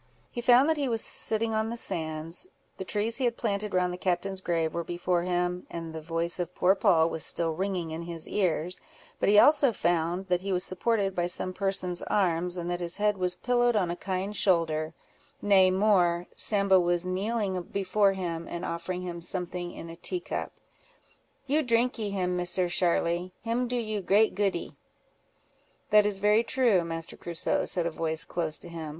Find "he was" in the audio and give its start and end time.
0.77-1.03, 10.41-10.63